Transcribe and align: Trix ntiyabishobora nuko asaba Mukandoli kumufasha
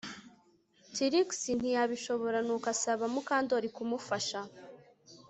Trix 0.93 1.29
ntiyabishobora 1.57 2.37
nuko 2.45 2.67
asaba 2.73 3.05
Mukandoli 3.13 3.67
kumufasha 3.75 4.39